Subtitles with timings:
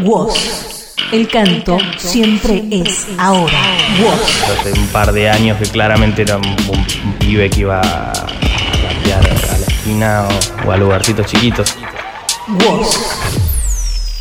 [0.00, 0.94] Woz.
[1.12, 3.76] El canto siempre es ahora.
[4.02, 4.58] Woz.
[4.58, 9.20] Hace un par de años que claramente era un, un pibe que iba a rapear
[9.20, 10.28] a la esquina
[10.64, 11.76] o, o a lugarcitos chiquitos.
[12.48, 12.96] Woz.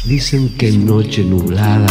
[0.04, 1.88] Dicen que en noche nublada,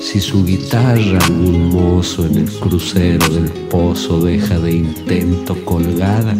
[0.00, 6.34] si su guitarra algún mozo en el crucero del pozo deja de intento colgada,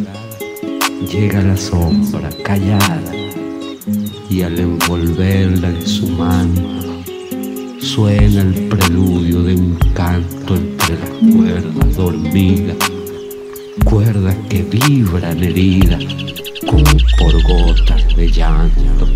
[1.12, 3.24] llega la sombra callada
[4.30, 6.62] y al envolverla en su manto
[7.80, 12.76] suena el preludio de un canto entre las cuerdas dormidas,
[13.84, 16.02] cuerdas que vibran heridas
[16.66, 16.84] como
[17.18, 19.06] por gotas de llanto.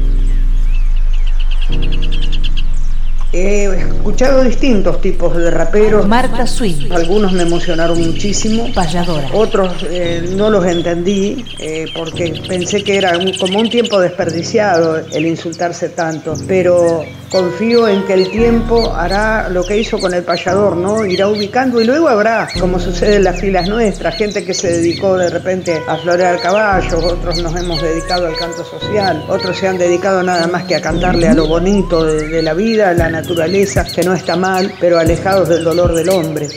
[3.31, 6.09] He escuchado distintos tipos de raperos.
[6.09, 6.91] Marta Swing.
[6.91, 8.73] Algunos me emocionaron muchísimo.
[8.75, 9.29] Payadora.
[9.35, 14.97] Otros eh, no los entendí eh, porque pensé que era un- como un tiempo desperdiciado
[15.13, 16.35] el insultarse tanto.
[16.47, 21.05] Pero confío en que el tiempo hará lo que hizo con el payador, ¿no?
[21.05, 25.17] Irá ubicando y luego habrá, como sucede en las filas nuestras, gente que se dedicó
[25.17, 29.79] de repente a florear caballos, otros nos hemos dedicado al canto social, otros se han
[29.79, 33.85] dedicado nada más que a cantarle a lo bonito de, la vida, a la naturaleza,
[33.85, 36.48] que no está mal, pero alejados del dolor del hombre.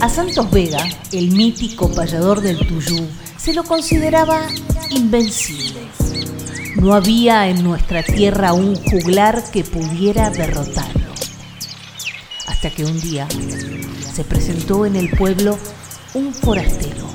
[0.00, 4.42] A Santos Vega, el mítico payador del Tuyú, se lo consideraba
[4.90, 5.87] invencible.
[6.80, 11.08] No había en nuestra tierra un juglar que pudiera derrotarlo.
[12.46, 13.26] Hasta que un día
[14.14, 15.58] se presentó en el pueblo
[16.14, 17.08] un forastero,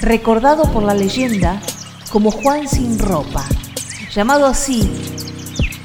[0.00, 1.62] recordado por la leyenda
[2.10, 3.46] como Juan sin ropa,
[4.12, 4.90] llamado así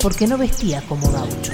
[0.01, 1.53] porque no vestía como gaucho.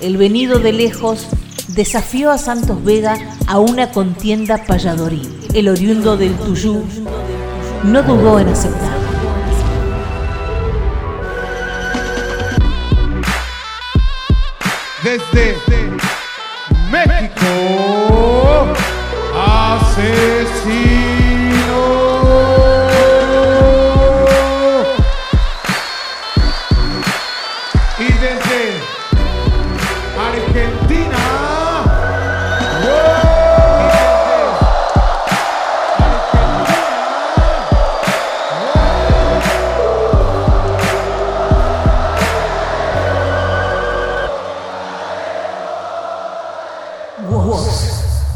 [0.00, 1.26] El venido de lejos
[1.68, 5.48] desafió a Santos Vega a una contienda payadoril.
[5.54, 6.84] El oriundo del Tuyú
[7.82, 8.95] no dudó en aceptar.
[15.06, 15.54] Desde
[16.90, 17.46] México,
[19.36, 20.55] asesino.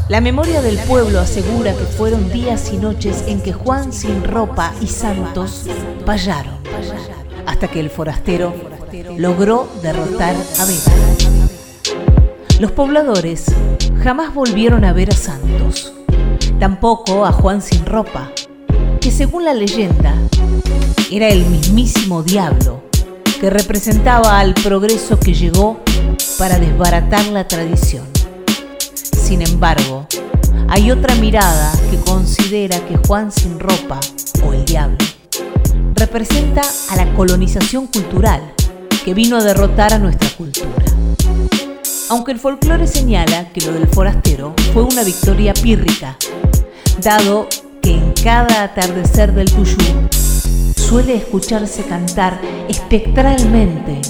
[0.09, 4.73] La memoria del pueblo asegura que fueron días y noches en que Juan sin ropa
[4.81, 5.67] y Santos
[6.03, 6.55] payaron,
[7.45, 8.53] hasta que el forastero
[9.17, 10.91] logró derrotar a Vega.
[12.59, 13.45] Los pobladores
[14.03, 15.93] jamás volvieron a ver a Santos,
[16.59, 18.31] tampoco a Juan sin ropa,
[18.99, 20.15] que según la leyenda
[21.11, 22.81] era el mismísimo diablo
[23.39, 25.79] que representaba al progreso que llegó
[26.39, 28.20] para desbaratar la tradición.
[29.31, 30.05] Sin embargo,
[30.67, 33.97] hay otra mirada que considera que Juan sin ropa,
[34.45, 34.97] o el diablo,
[35.95, 38.41] representa a la colonización cultural
[39.05, 40.83] que vino a derrotar a nuestra cultura.
[42.09, 46.17] Aunque el folclore señala que lo del forastero fue una victoria pírrica,
[47.01, 47.47] dado
[47.81, 49.77] que en cada atardecer del Tuyú
[50.75, 52.37] suele escucharse cantar
[52.67, 54.01] espectralmente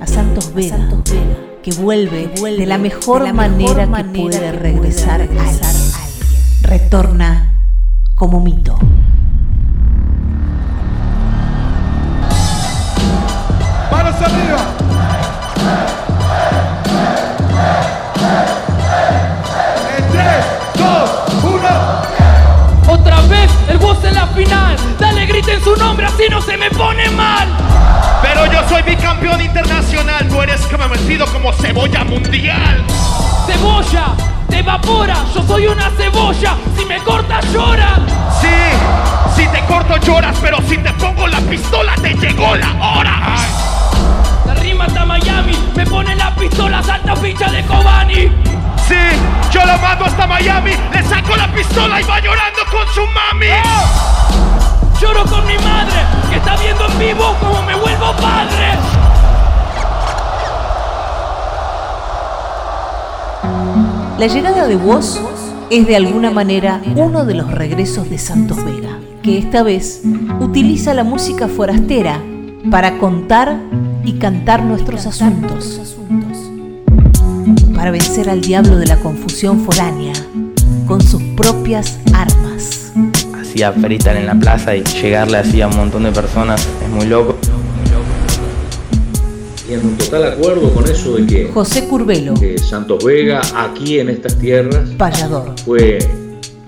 [0.00, 0.88] a Santos Vega,
[1.62, 5.60] que vuelve, de la mejor, manera, que puede regresar, a alguien.
[6.62, 7.54] Retorna
[8.14, 8.78] como mito.
[13.90, 14.58] manos arriba.
[19.96, 20.24] En 3,
[20.76, 21.44] 2,
[22.86, 22.92] 1.
[22.92, 24.76] Otra vez el boss en la final.
[24.98, 27.37] Dale, griten su nombre, así no se me pone mal.
[28.68, 32.84] Soy bicampeón internacional, tú eres conocido como cebolla mundial.
[33.46, 34.14] Cebolla,
[34.48, 35.16] te evapora.
[35.34, 36.56] Yo soy una cebolla.
[36.76, 37.96] Si me cortas, llora.
[38.40, 38.48] Sí,
[39.36, 43.36] si te corto lloras, pero si te pongo la pistola te llegó la hora.
[44.46, 45.56] La rima hasta Miami.
[45.74, 48.30] Me pone la pistola, salta ficha de Kobani.
[48.86, 48.96] Sí,
[49.50, 53.48] yo la mando hasta Miami, le saco la pistola y va llorando con su mami.
[55.00, 55.94] Lloro con mi madre,
[56.28, 58.78] que está viendo en vivo como me vuelvo padre.
[64.18, 65.20] La llegada de Woz
[65.70, 70.02] es de alguna manera uno de los regresos de Santos Vega, que esta vez
[70.40, 72.20] utiliza la música forastera
[72.68, 73.56] para contar
[74.04, 75.80] y cantar nuestros asuntos,
[77.76, 80.14] para vencer al diablo de la confusión foránea
[80.86, 82.37] con sus propias armas.
[83.58, 87.06] Hacía freestyle en la plaza y llegarle así a un montón de personas es muy
[87.06, 87.36] loco.
[89.68, 93.98] y en un total acuerdo con eso de que José Curbelo, que Santos Vega aquí
[93.98, 94.88] en estas tierras
[95.64, 95.98] fue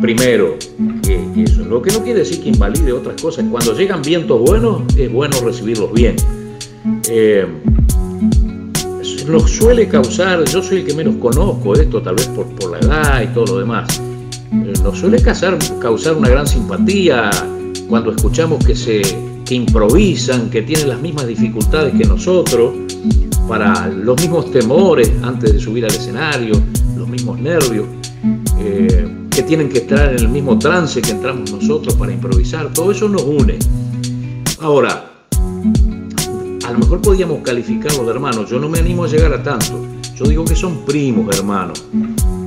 [0.01, 0.57] primero
[1.05, 3.45] que, que eso, lo que no quiere decir que invalide otras cosas.
[3.49, 6.17] Cuando llegan vientos buenos es bueno recibirlos bien.
[7.09, 7.47] Eh,
[9.29, 12.79] lo suele causar, yo soy el que menos conozco esto, tal vez por, por la
[12.81, 14.03] edad y todo lo demás,
[14.50, 15.58] nos suele causar,
[16.17, 17.31] una gran simpatía
[17.88, 19.02] cuando escuchamos que se
[19.50, 22.73] improvisan, que tienen las mismas dificultades que nosotros,
[23.49, 26.55] para los mismos temores antes de subir al escenario,
[26.97, 27.87] los mismos nervios,
[28.61, 32.93] eh, que tienen que estar en el mismo trance que entramos nosotros para improvisar, todo
[32.93, 33.58] eso nos une.
[34.61, 35.11] Ahora,
[36.64, 39.85] a lo mejor podíamos calificarlos de hermanos, yo no me animo a llegar a tanto,
[40.14, 41.85] yo digo que son primos hermanos,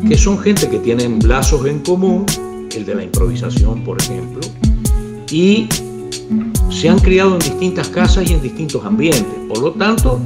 [0.08, 2.26] que son gente que tienen lazos en común,
[2.76, 4.42] el de la improvisación, por ejemplo,
[5.32, 5.68] y
[6.70, 10.20] se han criado en distintas casas y en distintos ambientes, por lo tanto,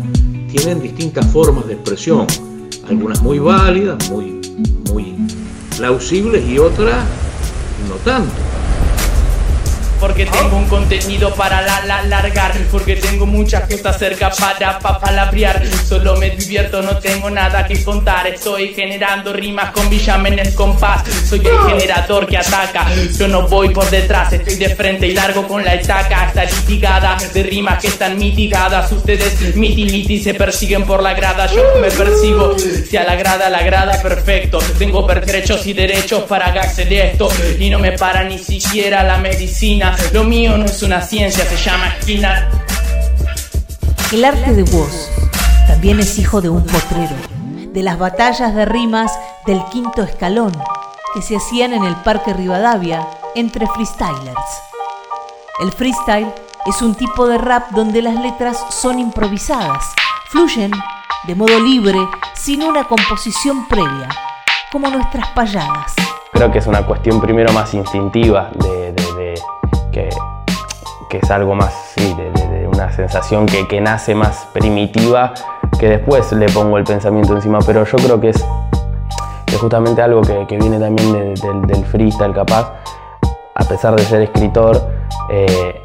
[0.52, 2.26] tienen distintas formas de expresión,
[2.88, 4.40] algunas muy válidas, muy,
[4.92, 5.16] muy
[5.76, 7.04] plausibles y otras
[7.88, 8.47] no tanto
[10.00, 15.00] porque tengo un contenido para la, la largar, porque tengo muchas cosas cerca para pa,
[15.00, 15.62] palabrear.
[15.88, 18.28] Solo me divierto, no tengo nada que contar.
[18.28, 21.04] Estoy generando rimas con Villame en el compás.
[21.28, 22.88] Soy el generador que ataca.
[23.18, 26.28] Yo no voy por detrás, estoy de frente y largo con la estaca.
[26.28, 28.92] Está litigada de rimas que están mitigadas.
[28.92, 31.48] Ustedes miti miti se persiguen por la grada.
[31.48, 32.56] Yo me persigo.
[32.58, 34.60] Si a la grada, la grada, perfecto.
[34.78, 37.30] Tengo derechos y derechos para hacer esto.
[37.60, 39.87] Y no me para ni siquiera la medicina.
[40.12, 42.50] Lo mío no es una ciencia, se llama esquina.
[44.12, 45.10] El arte de voz
[45.68, 47.16] también es hijo de un potrero,
[47.74, 49.12] de las batallas de rimas
[49.46, 50.52] del quinto escalón
[51.14, 54.62] que se hacían en el Parque Rivadavia entre freestylers.
[55.60, 56.34] El freestyle
[56.66, 59.86] es un tipo de rap donde las letras son improvisadas,
[60.30, 60.72] fluyen
[61.26, 62.00] de modo libre,
[62.34, 64.10] sin una composición previa,
[64.72, 65.94] como nuestras payadas.
[66.32, 69.07] Creo que es una cuestión primero más instintiva de, de, de
[71.10, 75.34] que, es algo más, de, de una sensación que, que, nace más primitiva,
[75.80, 78.46] que después le pongo el pensamiento encima, pero yo creo que es,
[79.60, 82.74] justamente algo que, viene también del, del freestyle capaz,
[83.56, 84.80] a pesar de ser escritor,
[85.32, 85.82] eh,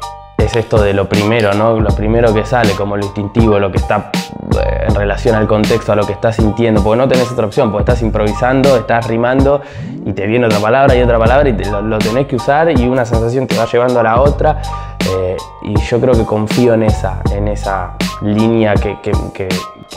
[0.59, 1.79] es esto de lo primero, ¿no?
[1.79, 5.91] Lo primero que sale, como lo instintivo, lo que está eh, en relación al contexto,
[5.91, 9.61] a lo que estás sintiendo, porque no tenés otra opción, porque estás improvisando, estás rimando
[10.05, 12.87] y te viene otra palabra y otra palabra y te, lo, tenés que usar y
[12.87, 14.61] una sensación te va llevando a la otra.
[14.99, 19.49] Eh, y yo creo que confío en esa, en esa línea que, que,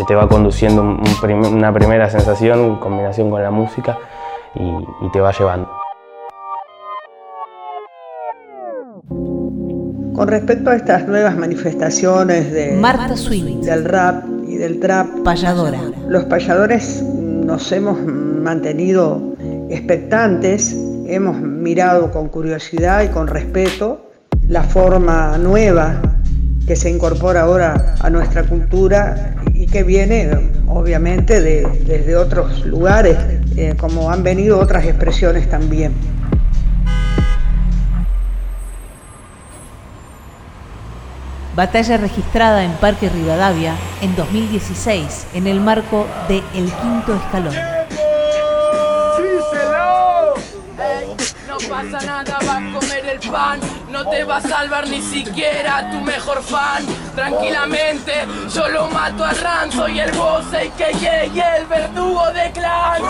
[0.07, 3.97] te va conduciendo una primera sensación en combinación con la música
[4.55, 5.86] y, y te va llevando.
[10.17, 15.79] Con respecto a estas nuevas manifestaciones de, Marta Swing, del rap y del trap, payadora.
[16.09, 19.37] los payadores nos hemos mantenido
[19.69, 20.75] expectantes,
[21.07, 24.11] hemos mirado con curiosidad y con respeto
[24.49, 26.01] la forma nueva
[26.67, 30.31] que se incorpora ahora a nuestra cultura y que viene
[30.67, 33.19] obviamente de, desde otros lugares,
[33.57, 35.93] eh, como han venido otras expresiones también.
[41.57, 47.55] Batalla registrada en Parque Rivadavia en 2016 en el marco de El Quinto Escalón.
[51.49, 53.61] No pasa nada, va a comer el pan.
[53.91, 56.85] No te va a salvar ni siquiera tu mejor fan.
[57.15, 58.13] Tranquilamente,
[58.55, 59.73] yo lo mato a Ran.
[59.73, 63.01] Soy el boss, el que y el verdugo de clan.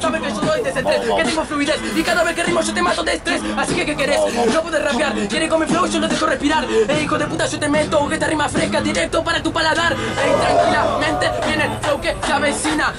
[0.00, 1.80] Sabes que yo soy desestrés, que tengo fluidez.
[1.94, 3.40] Y cada vez que rimo yo te mato de estrés.
[3.56, 4.20] Así que, ¿qué querés?
[4.52, 5.14] No puedes rapear.
[5.28, 6.64] Quiere con mi flow, yo no dejo respirar.
[6.88, 8.08] Ey, hijo de puta, yo te meto.
[8.08, 9.92] Que esta rima fresca directo para tu paladar.
[9.92, 12.92] Ey, tranquilamente, viene el flow que se avecina.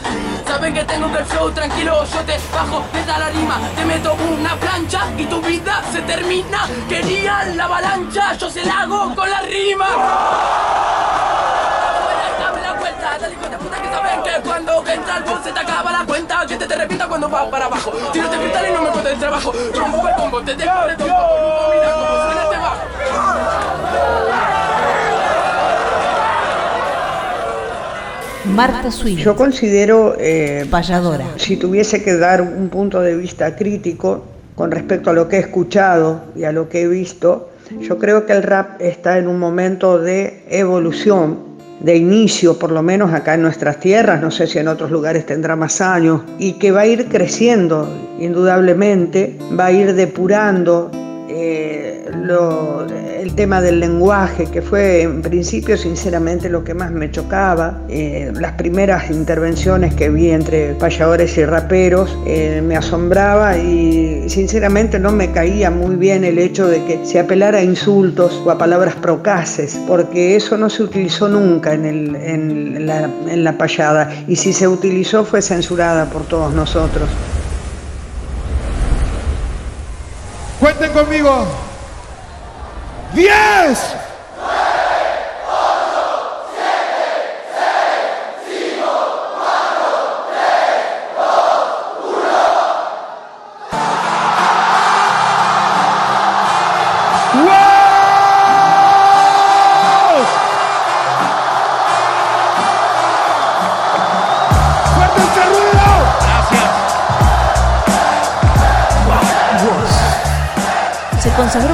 [0.48, 2.06] Saben que tengo que el flow tranquilo.
[2.06, 3.60] Yo te bajo desde la rima.
[3.76, 6.68] Te meto una plancha y tu vida se termina.
[6.88, 9.88] Querían la avalancha, yo se la hago con la rima.
[13.20, 14.07] Dale con la puta que saben que
[14.42, 16.46] cuando entra el boss se te acaba la cuenta.
[16.48, 17.92] Que te te repita cuando va para abajo.
[18.14, 19.54] Tiro te brutal y no me puedo del trabajo.
[19.74, 21.14] Rompo el combo, te dejo de tonto.
[21.74, 22.78] Mira cómo suena este bajo.
[28.46, 29.18] Marta Swing.
[29.18, 31.26] Yo considero, eh, payadora.
[31.36, 34.24] si tuviese que dar un punto de vista crítico
[34.56, 38.26] con respecto a lo que he escuchado y a lo que he visto, yo creo
[38.26, 41.47] que el rap está en un momento de evolución,
[41.80, 45.26] de inicio, por lo menos acá en nuestras tierras, no sé si en otros lugares
[45.26, 47.88] tendrá más años, y que va a ir creciendo,
[48.20, 50.90] indudablemente, va a ir depurando.
[51.30, 57.82] Eh, el tema del lenguaje, que fue en principio sinceramente lo que más me chocaba.
[57.90, 65.00] Eh, las primeras intervenciones que vi entre payadores y raperos eh, me asombraba y sinceramente
[65.00, 68.58] no me caía muy bien el hecho de que se apelara a insultos o a
[68.58, 74.36] palabras procaces, porque eso no se utilizó nunca en, en, la, en la payada y
[74.36, 77.10] si se utilizó fue censurada por todos nosotros.
[80.60, 81.46] Cuenten conmigo.
[83.14, 84.07] 10.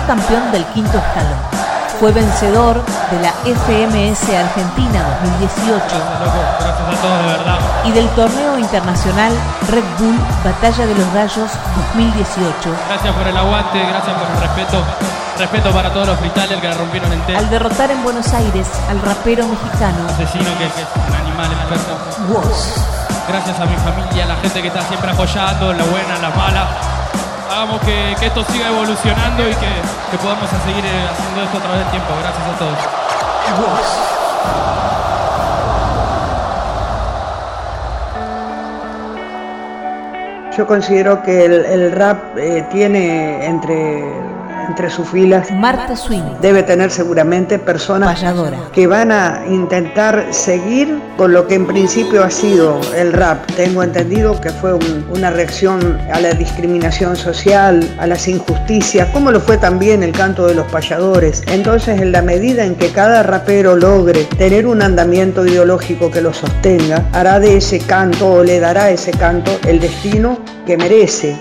[0.06, 1.40] Campeón del quinto escalón.
[2.00, 2.82] Fue vencedor
[3.12, 5.86] de la FMS Argentina 2018
[7.86, 9.32] y del torneo internacional
[9.70, 11.52] Red Bull Batalla de los Gallos
[11.94, 12.76] 2018.
[12.90, 14.84] Gracias por el aguante, gracias por el respeto.
[15.38, 17.40] Respeto para todos los freestylers que la rompieron entera.
[17.40, 20.74] Al derrotar en Buenos Aires al rapero mexicano Asesino que es
[21.08, 21.50] un animal.
[22.30, 22.76] Woz.
[23.28, 26.30] Gracias a mi familia, a la gente que está siempre apoyando, la buena, en la
[26.30, 26.68] mala
[27.54, 31.90] hagamos que, esto siga evolucionando y que, podamos seguir eh, haciendo esto a través del
[31.92, 32.10] tiempo.
[32.20, 32.80] Gracias a todos.
[40.58, 44.04] Yo considero que el, el rap eh, tiene entre
[44.68, 45.52] entre sus filas.
[45.52, 46.40] Marta Swing.
[46.42, 48.24] Debe tener seguramente personas
[48.72, 53.46] que van a intentar seguir con lo que en principio ha sido el rap.
[53.56, 59.32] Tengo entendido que fue un, una reacción a la discriminación social, a las injusticias, como
[59.32, 61.44] lo fue también el canto de los payadores.
[61.48, 66.34] Entonces, en la medida en que cada rapero logre tener un andamiento ideológico que lo
[66.34, 71.38] sostenga, hará de ese canto o le dará a ese canto el destino que merece.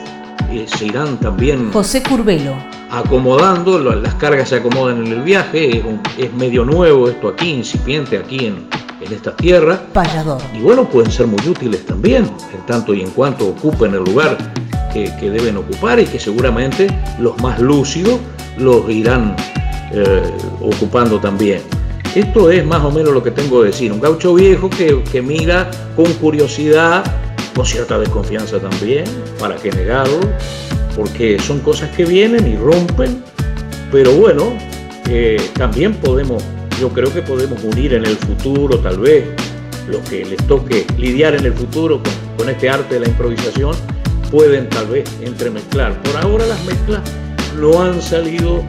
[0.51, 2.55] Eh, se irán también José Curvelo.
[2.93, 7.51] Acomodando, las cargas se acomodan en el viaje, es, un- es medio nuevo esto aquí,
[7.51, 8.67] incipiente aquí en,
[9.01, 9.81] en esta tierra.
[9.93, 10.41] Payador.
[10.55, 14.37] Y bueno, pueden ser muy útiles también, en tanto y en cuanto ocupen el lugar
[14.93, 16.87] que, que deben ocupar y que seguramente
[17.19, 18.21] los más lúcidos
[18.59, 19.35] los irán
[19.93, 20.23] eh,
[20.61, 21.63] ocupando también.
[22.15, 23.91] Esto es más o menos lo que tengo que decir.
[23.91, 27.03] Un gaucho viejo que, que mira con curiosidad,
[27.55, 29.05] con cierta desconfianza también,
[29.39, 30.21] para qué negarlo,
[30.97, 33.23] porque son cosas que vienen y rompen,
[33.91, 34.53] pero bueno,
[35.09, 36.43] eh, también podemos,
[36.81, 39.25] yo creo que podemos unir en el futuro tal vez
[39.89, 43.75] lo que les toque lidiar en el futuro con, con este arte de la improvisación,
[44.31, 46.01] pueden tal vez entremezclar.
[46.03, 47.03] Por ahora las mezclas
[47.59, 48.63] no han salido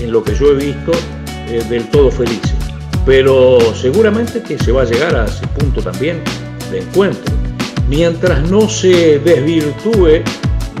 [0.00, 0.92] en lo que yo he visto
[1.48, 2.54] eh, del todo felices,
[3.04, 6.22] pero seguramente que se va a llegar a ese punto también
[6.70, 7.34] de encuentro.
[7.88, 10.22] Mientras no se desvirtúe,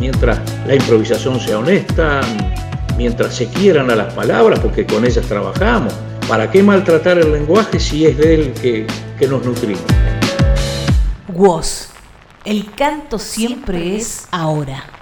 [0.00, 2.22] mientras la improvisación sea honesta,
[2.96, 5.92] mientras se quieran a las palabras, porque con ellas trabajamos.
[6.26, 8.86] ¿Para qué maltratar el lenguaje si es de él que,
[9.18, 9.82] que nos nutrimos?
[11.28, 11.88] Woz.
[12.44, 14.99] El canto siempre es ahora.